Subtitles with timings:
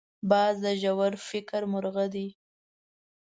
[0.29, 2.27] باز د ژور فکر مرغه دی